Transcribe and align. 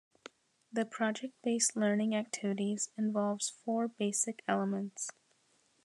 The 0.73 0.83
project 0.83 1.35
based 1.43 1.75
learning 1.75 2.15
activities 2.15 2.89
involves 2.97 3.51
four 3.63 3.87
basic 3.87 4.41
elements. 4.47 5.11